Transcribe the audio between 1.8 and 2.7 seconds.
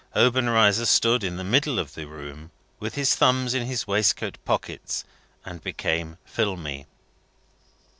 the room